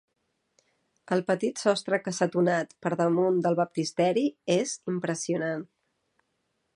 El 1.15 1.19
petit 1.27 1.59
sostre 1.63 1.99
cassetonat 2.07 2.73
per 2.87 2.93
damunt 3.03 3.37
del 3.49 3.59
baptisteri 3.61 4.27
és 4.57 4.73
impressionant. 4.95 5.65